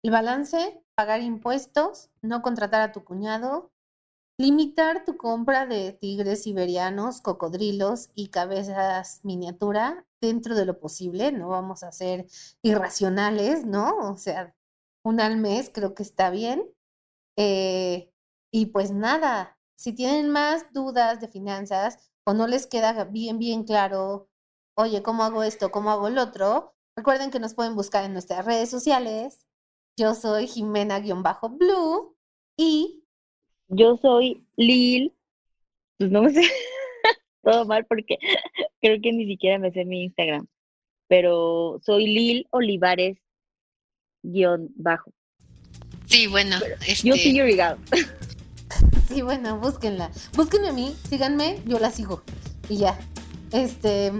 [0.04, 3.72] El balance, pagar impuestos, no contratar a tu cuñado,
[4.40, 11.50] limitar tu compra de tigres siberianos, cocodrilos y cabezas miniatura dentro de lo posible, no
[11.50, 12.26] vamos a ser
[12.62, 13.98] irracionales, ¿no?
[13.98, 14.56] O sea,
[15.04, 16.64] una al mes, creo que está bien.
[17.38, 18.14] Eh,
[18.52, 23.66] y pues nada, si tienen más dudas de finanzas o no les queda bien, bien
[23.66, 24.30] claro,
[24.78, 25.70] oye, ¿cómo hago esto?
[25.70, 26.74] ¿Cómo hago el otro?
[26.96, 29.46] Recuerden que nos pueden buscar en nuestras redes sociales.
[29.98, 32.16] Yo soy Jimena-Blue
[32.58, 33.04] y...
[33.70, 35.14] Yo soy Lil.
[35.98, 36.42] Pues no sé,
[37.44, 38.18] todo mal porque
[38.82, 40.48] creo que ni siquiera me sé mi Instagram.
[41.08, 43.18] Pero soy Lil Olivares
[44.22, 45.12] guion bajo.
[46.06, 46.58] Sí, bueno.
[46.88, 47.08] Este...
[47.08, 47.40] Yo sí,
[49.08, 50.12] Sí, bueno, búsquenla.
[50.36, 52.22] Búsquenme a mí, síganme, yo la sigo.
[52.70, 53.00] Y ya.
[53.52, 54.12] Este.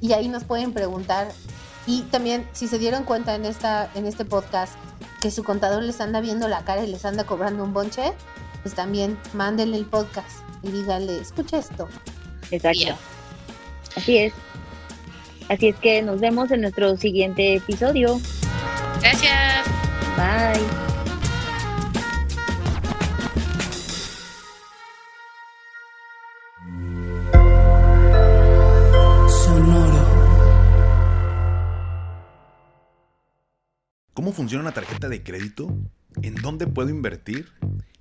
[0.00, 1.28] Y ahí nos pueden preguntar.
[1.86, 4.74] Y también, si se dieron cuenta en, esta, en este podcast
[5.22, 8.12] que su contador les anda viendo la cara y les anda cobrando un bonche,
[8.62, 11.88] pues también mándenle el podcast y díganle, escucha esto.
[12.50, 12.96] Exacto.
[13.96, 14.32] Así es.
[15.48, 18.20] Así es que nos vemos en nuestro siguiente episodio.
[19.00, 19.66] Gracias.
[20.16, 20.60] Bye.
[29.28, 30.04] Sonoro.
[34.12, 35.74] ¿Cómo funciona una tarjeta de crédito?
[36.22, 37.48] ¿En dónde puedo invertir?